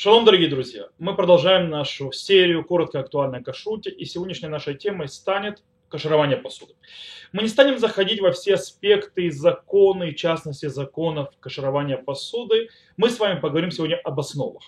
[0.00, 0.90] Шалом, дорогие друзья!
[1.00, 6.74] Мы продолжаем нашу серию коротко актуальной кашрути, и сегодняшней нашей темой станет каширование посуды.
[7.32, 12.68] Мы не станем заходить во все аспекты законы, и частности законов каширования посуды.
[12.96, 14.62] Мы с вами поговорим сегодня об основах.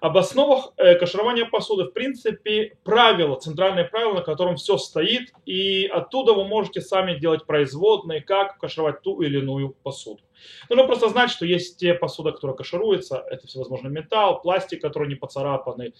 [0.00, 5.86] Об основах э, каширования посуды, в принципе, правило, центральное правило, на котором все стоит, и
[5.86, 10.20] оттуда вы можете сами делать производные, как кашировать ту или иную посуду.
[10.68, 15.14] Нужно просто знать, что есть те посуда, которая кашируется, это всевозможный металл, пластик, который не
[15.14, 15.94] поцарапанный,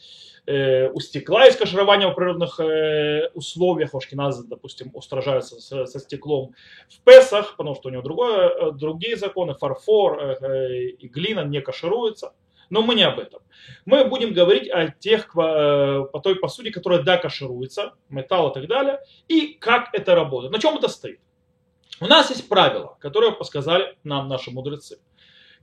[0.47, 6.55] э, у стекла есть каширование в природных э, условиях, ашкеназы, допустим, устражаются со, со стеклом
[6.89, 11.45] в Песах, потому что у него другое, э, другие законы, фарфор э, э, и глина
[11.45, 12.33] не кашируются.
[12.71, 13.43] Но мы не об этом.
[13.85, 18.67] Мы будем говорить о тех, э, по той посуде, которая да кашируется, металл и так
[18.67, 21.21] далее, и как это работает, на чем это стоит.
[22.01, 24.99] У нас есть правила, которые подсказали нам наши мудрецы.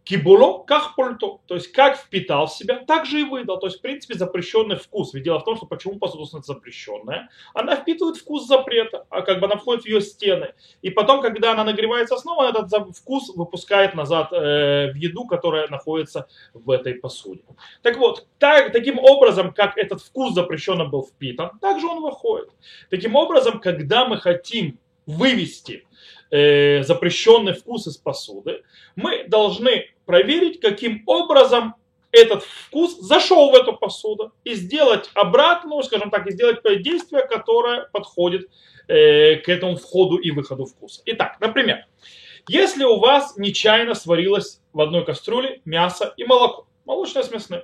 [0.03, 3.59] Кибуло как пульто, то есть как впитал в себя, так же и выдал.
[3.59, 5.13] То есть, в принципе, запрещенный вкус.
[5.13, 7.29] Ведь дело в том, что почему посуда запрещенная?
[7.54, 10.55] Она впитывает вкус запрета, а как бы она входит в ее стены.
[10.82, 16.27] И потом, когда она нагревается снова, этот вкус выпускает назад э, в еду, которая находится
[16.55, 17.43] в этой посуде.
[17.84, 22.49] Так вот, так, таким образом, как этот вкус запрещенно был впитан, также он выходит.
[22.90, 25.85] Таким образом, когда мы хотим вывести
[26.32, 28.63] э, запрещенный вкус из посуды,
[28.96, 31.76] мы должны проверить, каким образом
[32.12, 37.88] этот вкус зашел в эту посуду и сделать обратную, скажем так, и сделать действие, которое
[37.93, 38.49] подходит
[38.88, 41.01] э, к этому входу и выходу вкуса.
[41.05, 41.85] Итак, например,
[42.48, 47.62] если у вас нечаянно сварилось в одной кастрюле мясо и молоко, молочное с мясным,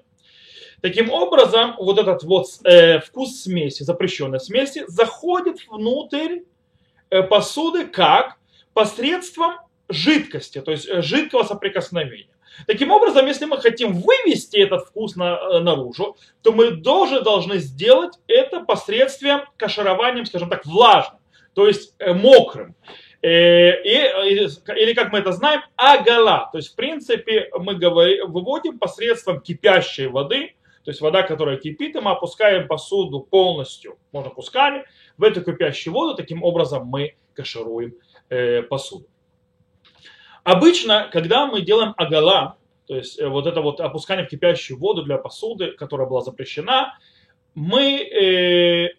[0.82, 6.42] Таким образом, вот этот вот э, вкус смеси, запрещенной смеси, заходит внутрь
[7.10, 8.37] э, посуды как
[8.78, 9.56] посредством
[9.90, 12.30] жидкости, то есть э, жидкого соприкосновения.
[12.68, 17.58] Таким образом, если мы хотим вывести этот вкус на, э, наружу, то мы тоже должны
[17.58, 21.20] сделать это посредством кашированием, скажем так, влажным,
[21.56, 22.76] то есть э, мокрым.
[23.24, 26.50] И, или, как мы это знаем, агала.
[26.52, 31.96] То есть, в принципе, мы говорим, выводим посредством кипящей воды, то есть вода, которая кипит,
[31.96, 34.86] и мы опускаем посуду полностью, можно кусками,
[35.18, 37.94] в эту кипящую воду, таким образом мы кашируем
[38.30, 39.06] э, посуду.
[40.44, 42.58] Обычно, когда мы делаем агала,
[42.88, 46.98] то есть э, вот это вот опускание в кипящую воду для посуды, которая была запрещена,
[47.54, 48.90] мы э,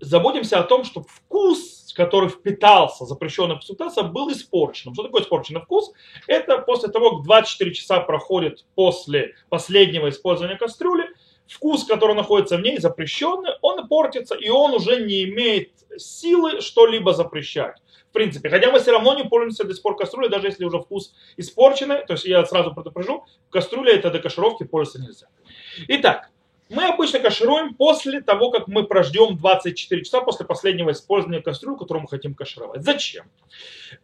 [0.00, 4.94] заботимся о том, чтобы вкус, который впитался, запрещенный впитался, был испорченным.
[4.94, 5.92] Что такое испорченный вкус?
[6.26, 11.09] Это после того, как 24 часа проходит после последнего использования кастрюли,
[11.50, 17.12] вкус, который находится в ней, запрещенный, он портится, и он уже не имеет силы что-либо
[17.12, 17.76] запрещать
[18.10, 18.50] в принципе.
[18.50, 22.04] Хотя мы все равно не пользуемся до сих пор кастрюлей, даже если уже вкус испорченный.
[22.04, 25.28] То есть я сразу предупрежу, кастрюля это до кашировки пользоваться нельзя.
[25.86, 26.30] Итак,
[26.70, 32.02] мы обычно кашируем после того, как мы прождем 24 часа после последнего использования кастрюли, которую
[32.02, 32.82] мы хотим кашировать.
[32.82, 33.26] Зачем?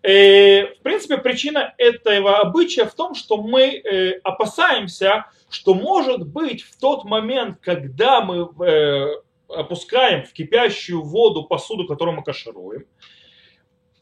[0.03, 6.62] Э, в принципе, причина этого обычая в том, что мы э, опасаемся, что может быть
[6.62, 9.06] в тот момент, когда мы э,
[9.48, 12.84] опускаем в кипящую воду посуду, которую мы кашируем,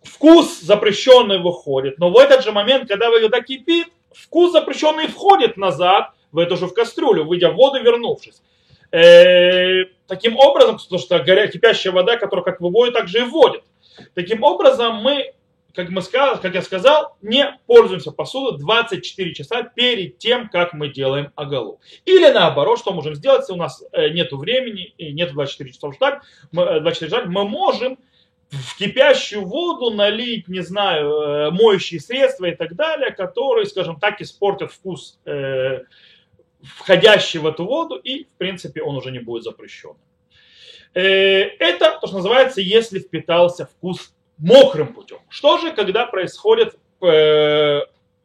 [0.02, 6.12] вкус запрещенный выходит, но в этот же момент, когда вода кипит, вкус запрещенный входит назад
[6.32, 8.40] в эту же в кастрюлю, выйдя в воду, вернувшись.
[8.94, 13.64] Э, таким образом, потому что горя, кипящая вода, которая как выводит, так же и вводит.
[14.14, 15.32] Таким образом, мы,
[15.74, 20.90] как, мы сказали, как я сказал, не пользуемся посудой 24 часа перед тем, как мы
[20.90, 21.80] делаем оголу.
[22.04, 25.96] Или наоборот, что можем сделать, если у нас э, нет времени и нет 24 часов
[25.96, 26.20] ждать,
[26.52, 27.98] мы, 24 э, ждать, мы можем
[28.50, 34.20] в кипящую воду налить, не знаю, э, моющие средства и так далее, которые, скажем так,
[34.20, 35.18] испортят вкус
[36.64, 39.94] входящий в эту воду, и, в принципе, он уже не будет запрещен.
[40.94, 41.02] Э,
[41.58, 45.18] это то, что называется, если впитался вкус мокрым путем.
[45.28, 47.80] Что же, когда происходит э,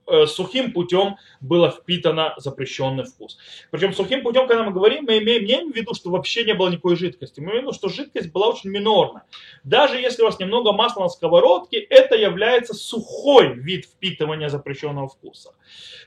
[0.10, 3.38] Э, сухим путем было впитано запрещенный вкус.
[3.70, 6.56] Причем сухим путем, когда мы говорим, мы имеем, не имеем в виду, что вообще не
[6.56, 7.40] было никакой жидкости.
[7.40, 9.24] Мы имеем в виду, что жидкость была очень минорна.
[9.64, 15.54] Даже если у вас немного масла на сковородке, это является сухой вид впитывания запрещенного вкуса.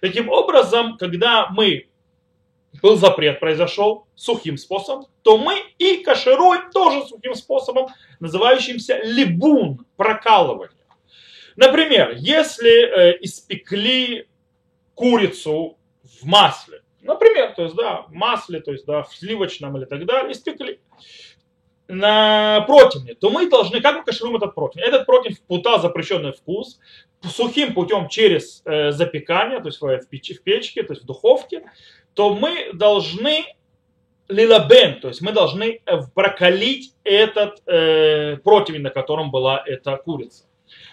[0.00, 1.86] Таким образом, когда мы
[2.80, 7.88] был запрет, произошел сухим способом, то мы и кашируем тоже сухим способом,
[8.20, 10.76] называющимся либун, прокалывание.
[11.56, 14.26] Например, если э, испекли
[14.94, 19.84] курицу в масле, например, то есть, да, в масле, то есть, да, в сливочном или
[19.84, 20.80] так далее, испекли
[21.88, 24.86] на противне, то мы должны, как мы кашируем этот противень?
[24.86, 26.78] Этот противень впутал запрещенный вкус
[27.30, 31.64] сухим путем через э, запекание, то есть в, печ, в печке, то есть в духовке,
[32.14, 33.44] то мы должны
[34.28, 40.44] лилабен, то есть мы должны э, прокалить этот э, противень, на котором была эта курица.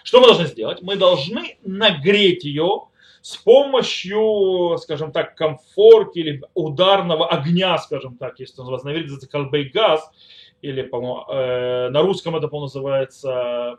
[0.04, 0.82] Что мы должны сделать?
[0.82, 2.88] Мы должны нагреть ее
[3.22, 9.70] с помощью, скажем так, комфорки или ударного огня, скажем так, если он на иврите колбей
[9.70, 10.10] газ,
[10.62, 13.78] или, по э, на русском это, по называется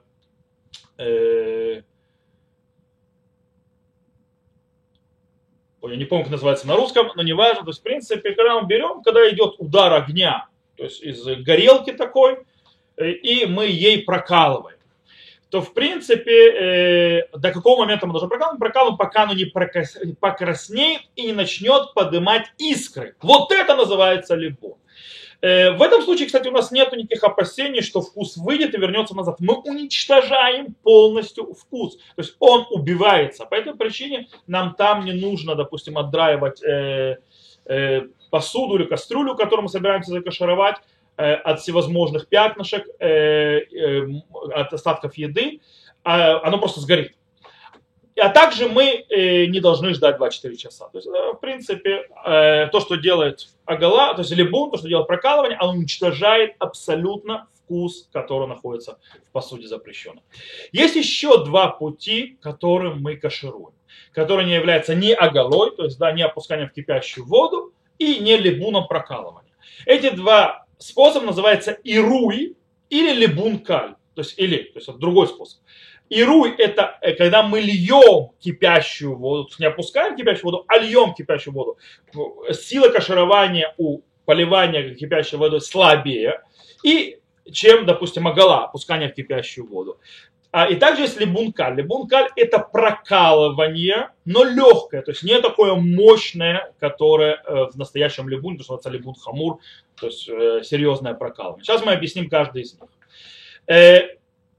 [0.97, 1.81] э,
[5.89, 7.63] я не помню, как называется на русском, но неважно.
[7.63, 10.47] То есть, в принципе, когда мы берем, когда идет удар огня,
[10.77, 12.39] то есть из горелки такой,
[12.97, 14.77] э, и мы ей прокалываем,
[15.49, 18.59] то, в принципе, э, до какого момента мы должны прокалывать?
[18.59, 23.15] Прокалываем, пока оно не покраснеет и не начнет поднимать искры.
[23.21, 24.77] Вот это называется либо.
[25.41, 29.15] Э, в этом случае, кстати, у нас нет никаких опасений, что вкус выйдет и вернется
[29.15, 29.37] назад.
[29.39, 31.97] Мы уничтожаем полностью вкус.
[31.97, 33.45] То есть он убивается.
[33.45, 37.17] По этой причине нам там не нужно, допустим, отдраивать э,
[37.65, 40.75] э, посуду или кастрюлю, которую мы собираемся закашировать
[41.17, 44.07] э, от всевозможных пятнышек, э, э,
[44.53, 45.59] от остатков еды.
[46.03, 47.15] Э, оно просто сгорит.
[48.21, 50.87] А также мы э, не должны ждать 24 часа.
[50.89, 54.87] То есть, э, в принципе, э, то, что делает агала, то есть либун, то, что
[54.87, 60.23] делает прокалывание, оно уничтожает абсолютно вкус, который находится в посуде запрещенном.
[60.71, 63.73] Есть еще два пути, которым мы кашируем,
[64.13, 68.37] которые не являются ни агалой, то есть да, не опусканием в кипящую воду, и не
[68.37, 69.51] либуном прокалывания.
[69.85, 72.55] Эти два способа называются ируи
[72.89, 73.95] или либун-каль.
[74.13, 75.61] То есть, или, то есть это другой способ.
[76.11, 81.53] Ируй– это э, когда мы льем кипящую воду, не опускаем кипящую воду, а льем кипящую
[81.53, 81.77] воду.
[82.51, 86.41] Сила каширования у поливания кипящей водой слабее,
[86.83, 87.19] и
[87.49, 89.99] чем, допустим, агала, опускание в кипящую воду.
[90.51, 91.75] А, и также есть либункаль.
[91.75, 98.57] Либункаль– это прокалывание, но легкое, то есть не такое мощное, которое э, в настоящем либуне,
[98.57, 99.59] то, что называется либун хамур,
[99.97, 101.63] то есть э, серьезное прокалывание.
[101.63, 102.89] Сейчас мы объясним каждый из них.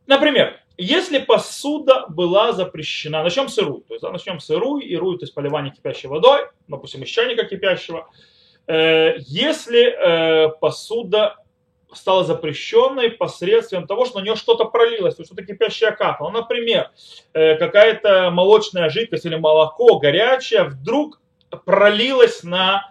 [0.07, 5.25] Например, если посуда была запрещена, начнем с ируй, то есть начнем с ируй, ируй, то
[5.25, 8.09] есть поливание кипящей водой, допустим, из чайника кипящего.
[8.67, 11.37] Э, если э, посуда
[11.93, 16.31] стала запрещенной посредством того, что на нее что-то пролилось, то что-то кипящее капало.
[16.31, 16.91] Ну, например,
[17.35, 21.21] э, какая-то молочная жидкость или молоко горячее вдруг
[21.67, 22.91] пролилось на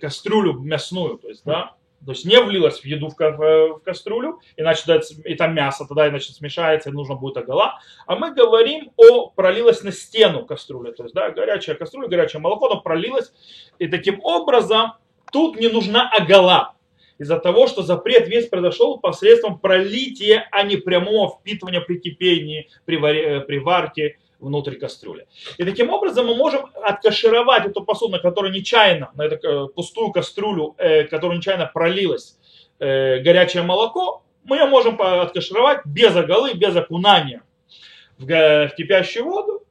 [0.00, 5.00] кастрюлю мясную, то есть, да, то есть не влилось в еду в, в кастрюлю, иначе
[5.24, 7.80] и там мясо тогда иначе смешается, и нужно будет огола.
[8.06, 10.92] А мы говорим о пролилось на стену кастрюли.
[10.92, 13.32] То есть, да, горячая кастрюля, горячее молоко, но пролилось.
[13.78, 14.94] И таким образом
[15.32, 16.74] тут не нужна огола.
[17.18, 22.96] Из-за того, что запрет весь произошел посредством пролития, а не прямого впитывания при кипении, при,
[22.96, 25.26] варе, при варке внутрь кастрюли.
[25.58, 30.12] И таким образом мы можем откашировать эту посуду, на которой нечаянно, на эту э, пустую
[30.12, 32.38] кастрюлю, э, которую нечаянно пролилось
[32.78, 37.42] э, горячее молоко, мы ее можем откашировать без оголы, без окунания
[38.18, 39.62] в, кипящую воду.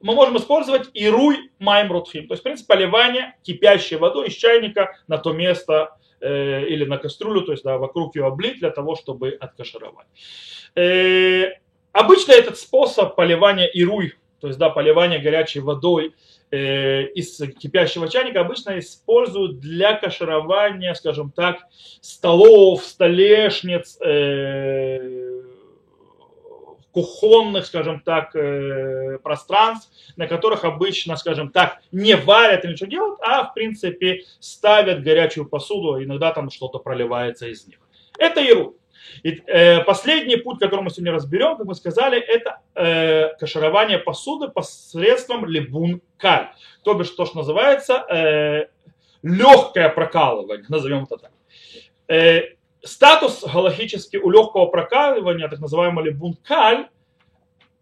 [0.00, 4.96] Мы можем использовать ируй майм рутхим, то есть, в принципе, поливание кипящей водой из чайника
[5.08, 9.30] на то место или на кастрюлю, то есть да, вокруг ее облить для того, чтобы
[9.40, 10.06] откашировать.
[11.98, 16.14] Обычно этот способ поливания ируй, то есть да, поливания горячей водой
[16.52, 21.58] э, из кипящего чайника обычно используют для каширования, скажем так,
[22.00, 25.42] столов, столешниц, э,
[26.92, 33.18] кухонных, скажем так, э, пространств, на которых обычно, скажем так, не варят или ничего делают,
[33.22, 37.80] а в принципе ставят горячую посуду, иногда там что-то проливается из них.
[38.18, 38.74] Это ируй.
[39.22, 44.48] И, э, последний путь, который мы сегодня разберем, как мы сказали, это э, каширование посуды
[44.48, 46.50] посредством либун-каль.
[46.82, 48.66] То бишь то, что называется э,
[49.22, 51.30] легкое прокалывание, назовем это так.
[52.08, 52.42] Э,
[52.82, 56.88] статус галактический у легкого прокалывания, так называемого либун-каль,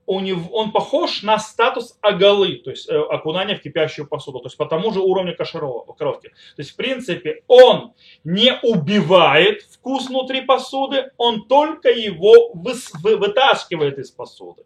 [0.06, 4.46] у него, он похож на статус агалы, то есть э, окунания в кипящую посуду, то
[4.46, 6.28] есть по тому же уровню кашировки.
[6.28, 13.16] То есть в принципе он не убивает вкус внутри посуды, он только его выс, вы,
[13.16, 14.62] вытаскивает из посуды.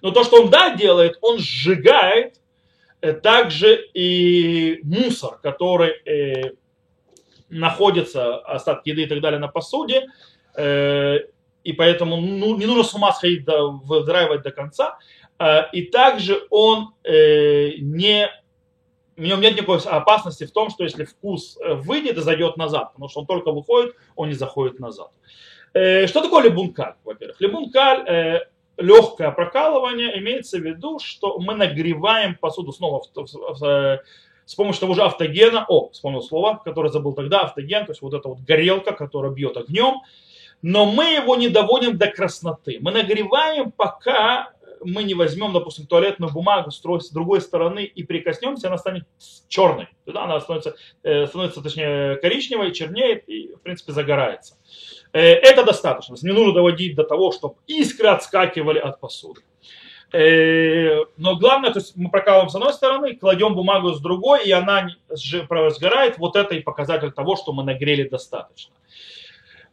[0.00, 2.40] Но то, что он да делает, он сжигает
[3.00, 6.52] э, также и мусор, который э,
[7.48, 10.06] находится, остатки еды и так далее на посуде,
[10.56, 11.18] э,
[11.64, 14.98] и поэтому ну, не нужно с ума сходить, до, выдраивать до конца.
[15.38, 18.30] А, и также он э, не
[19.16, 22.92] в нем нет никакой опасности в том, что если вкус э, выйдет и зайдет назад,
[22.92, 25.10] потому что он только выходит, он не заходит назад.
[25.72, 27.40] Э, что такое либункаль, во-первых?
[27.40, 28.44] Либункаль,
[28.76, 34.02] легкое прокалывание, имеется в виду, что мы нагреваем посуду снова в, в, в,
[34.44, 38.14] с помощью того же автогена, о, вспомнил слово, которое забыл тогда, автоген, то есть вот
[38.14, 40.02] эта вот горелка, которая бьет огнем,
[40.66, 42.78] но мы его не доводим до красноты.
[42.80, 48.78] Мы нагреваем, пока мы не возьмем, допустим, туалетную бумагу с другой стороны и прикоснемся, она
[48.78, 49.04] станет
[49.46, 49.88] черной.
[50.06, 54.56] Тогда она становится, э, становится точнее, коричневой, чернеет и, в принципе, загорается.
[55.12, 56.16] Э, это достаточно.
[56.22, 59.42] Не нужно доводить до того, чтобы искры отскакивали от посуды.
[60.14, 64.50] Э, но главное, то есть мы прокалываем с одной стороны, кладем бумагу с другой, и
[64.50, 66.16] она сгорает.
[66.16, 68.72] Вот это и показатель того, что мы нагрели достаточно.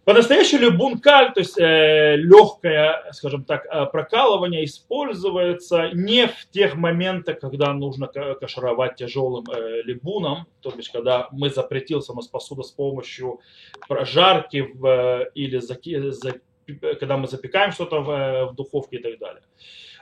[0.04, 7.40] По-настоящему любункаль, то есть э, легкое, скажем так, э, прокалывание используется не в тех моментах,
[7.40, 13.42] когда нужно кашировать тяжелым э, либуном, то есть когда мы запретил самос посуда с помощью
[13.88, 15.78] прожарки в, э, или за,
[16.12, 16.34] за,
[16.82, 19.44] когда мы запекаем что-то в, э, в духовке и так далее.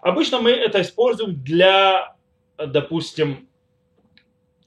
[0.01, 2.15] Обычно мы это используем для,
[2.58, 3.50] допустим,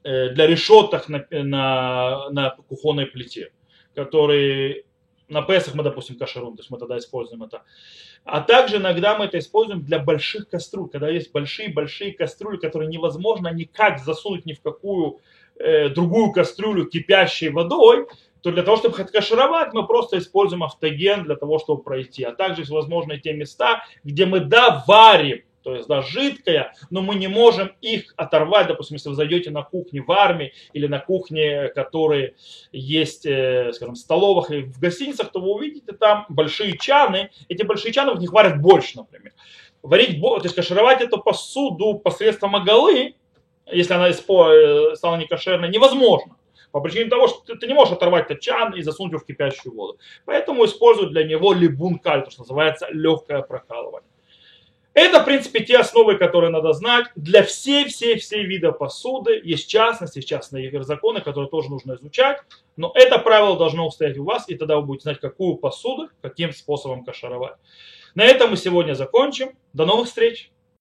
[0.05, 3.51] э, для решеток на, на, на кухонной плите,
[3.95, 4.85] которые
[5.29, 7.63] на Песах мы, допустим, кашерун, то есть мы тогда используем это.
[8.25, 13.49] А также иногда мы это используем для больших кастрюль, когда есть большие-большие кастрюли, которые невозможно
[13.49, 15.21] никак засунуть ни в какую
[15.57, 18.07] э, другую кастрюлю кипящей водой,
[18.43, 22.25] то для того, чтобы кашировать, мы просто используем автоген для того, чтобы пройти.
[22.25, 27.29] А также, возможно, те места, где мы доварим то есть да, жидкая, но мы не
[27.29, 32.35] можем их оторвать, допустим, если вы зайдете на кухне в армии или на кухне, которые
[32.73, 37.63] есть, э, скажем, в столовых и в гостиницах, то вы увидите там большие чаны, эти
[37.63, 39.33] большие чаны в них варят борщ, например.
[39.83, 43.15] Варить, то есть кашировать эту посуду посредством оголы,
[43.67, 46.37] если она э, стала некошерной, невозможно.
[46.73, 49.75] По причине того, что ты не можешь оторвать этот чан и засунуть его в кипящую
[49.75, 49.99] воду.
[50.25, 54.09] Поэтому используют для него либункаль, то, что называется легкое прокалывание.
[54.95, 57.07] Это, в принципе, те основы, которые надо знать.
[57.17, 62.39] Для всей-всей-всей вида посуды есть частности, частные законы, которые тоже нужно изучать.
[62.77, 66.53] Но это правило должно устоять у вас, и тогда вы будете знать, какую посуду, каким
[66.53, 67.57] способом кашаровать.
[68.15, 69.57] На этом мы сегодня закончим.
[69.73, 70.51] До новых встреч!